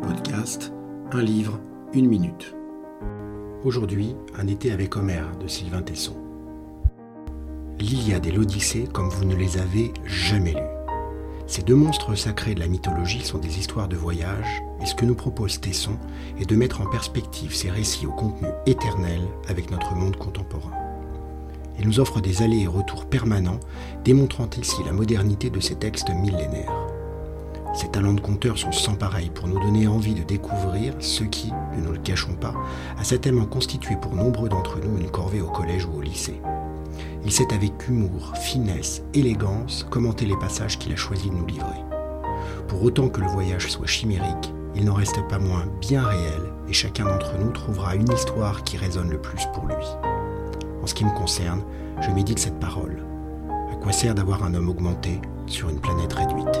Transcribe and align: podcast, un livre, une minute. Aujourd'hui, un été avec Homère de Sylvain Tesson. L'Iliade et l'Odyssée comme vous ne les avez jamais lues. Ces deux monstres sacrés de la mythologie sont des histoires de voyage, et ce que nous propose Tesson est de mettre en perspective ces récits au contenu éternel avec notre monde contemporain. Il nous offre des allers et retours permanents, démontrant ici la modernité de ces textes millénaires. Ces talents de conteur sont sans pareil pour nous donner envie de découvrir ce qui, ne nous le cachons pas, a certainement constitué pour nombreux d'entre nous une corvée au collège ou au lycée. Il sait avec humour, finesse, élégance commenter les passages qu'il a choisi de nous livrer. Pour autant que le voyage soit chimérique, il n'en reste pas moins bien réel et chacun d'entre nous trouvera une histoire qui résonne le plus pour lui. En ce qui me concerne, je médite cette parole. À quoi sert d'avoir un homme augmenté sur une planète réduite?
podcast, 0.00 0.72
un 1.12 1.22
livre, 1.22 1.58
une 1.92 2.06
minute. 2.06 2.54
Aujourd'hui, 3.64 4.14
un 4.38 4.46
été 4.46 4.70
avec 4.70 4.96
Homère 4.96 5.36
de 5.36 5.48
Sylvain 5.48 5.82
Tesson. 5.82 6.16
L'Iliade 7.78 8.26
et 8.26 8.30
l'Odyssée 8.30 8.88
comme 8.92 9.08
vous 9.08 9.24
ne 9.24 9.34
les 9.34 9.58
avez 9.58 9.92
jamais 10.04 10.52
lues. 10.52 10.94
Ces 11.48 11.62
deux 11.62 11.74
monstres 11.74 12.14
sacrés 12.14 12.54
de 12.54 12.60
la 12.60 12.68
mythologie 12.68 13.24
sont 13.24 13.38
des 13.38 13.58
histoires 13.58 13.88
de 13.88 13.96
voyage, 13.96 14.62
et 14.80 14.86
ce 14.86 14.94
que 14.94 15.04
nous 15.04 15.16
propose 15.16 15.60
Tesson 15.60 15.98
est 16.38 16.48
de 16.48 16.56
mettre 16.56 16.80
en 16.80 16.86
perspective 16.86 17.54
ces 17.54 17.70
récits 17.70 18.06
au 18.06 18.12
contenu 18.12 18.48
éternel 18.66 19.20
avec 19.48 19.70
notre 19.70 19.94
monde 19.96 20.16
contemporain. 20.16 20.72
Il 21.80 21.86
nous 21.86 21.98
offre 21.98 22.20
des 22.20 22.42
allers 22.42 22.62
et 22.62 22.66
retours 22.68 23.06
permanents, 23.06 23.60
démontrant 24.04 24.48
ici 24.56 24.76
la 24.86 24.92
modernité 24.92 25.50
de 25.50 25.60
ces 25.60 25.74
textes 25.74 26.10
millénaires. 26.10 26.91
Ces 27.74 27.88
talents 27.88 28.12
de 28.12 28.20
conteur 28.20 28.58
sont 28.58 28.72
sans 28.72 28.94
pareil 28.94 29.30
pour 29.30 29.48
nous 29.48 29.58
donner 29.58 29.86
envie 29.86 30.14
de 30.14 30.22
découvrir 30.22 30.94
ce 30.98 31.24
qui, 31.24 31.50
ne 31.76 31.82
nous 31.82 31.92
le 31.92 31.98
cachons 31.98 32.34
pas, 32.34 32.54
a 32.98 33.04
certainement 33.04 33.46
constitué 33.46 33.96
pour 33.96 34.14
nombreux 34.14 34.50
d'entre 34.50 34.78
nous 34.78 34.98
une 34.98 35.10
corvée 35.10 35.40
au 35.40 35.48
collège 35.48 35.86
ou 35.86 35.96
au 35.96 36.02
lycée. 36.02 36.40
Il 37.24 37.32
sait 37.32 37.54
avec 37.54 37.88
humour, 37.88 38.34
finesse, 38.36 39.02
élégance 39.14 39.86
commenter 39.88 40.26
les 40.26 40.36
passages 40.36 40.78
qu'il 40.78 40.92
a 40.92 40.96
choisi 40.96 41.30
de 41.30 41.34
nous 41.34 41.46
livrer. 41.46 41.80
Pour 42.68 42.82
autant 42.82 43.08
que 43.08 43.20
le 43.20 43.28
voyage 43.28 43.68
soit 43.68 43.86
chimérique, 43.86 44.52
il 44.74 44.84
n'en 44.84 44.94
reste 44.94 45.26
pas 45.28 45.38
moins 45.38 45.64
bien 45.80 46.04
réel 46.04 46.42
et 46.68 46.72
chacun 46.74 47.04
d'entre 47.04 47.38
nous 47.38 47.52
trouvera 47.52 47.94
une 47.94 48.10
histoire 48.10 48.64
qui 48.64 48.76
résonne 48.76 49.10
le 49.10 49.20
plus 49.20 49.46
pour 49.54 49.66
lui. 49.66 49.86
En 50.82 50.86
ce 50.86 50.94
qui 50.94 51.04
me 51.04 51.14
concerne, 51.16 51.62
je 52.00 52.10
médite 52.10 52.38
cette 52.38 52.60
parole. 52.60 53.02
À 53.70 53.76
quoi 53.76 53.92
sert 53.92 54.14
d'avoir 54.14 54.42
un 54.44 54.54
homme 54.54 54.68
augmenté 54.68 55.20
sur 55.46 55.68
une 55.70 55.80
planète 55.80 56.12
réduite? 56.12 56.58